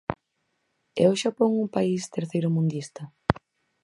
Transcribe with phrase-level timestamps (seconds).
[1.03, 3.03] ¿É o Xapón un país terceiromundista?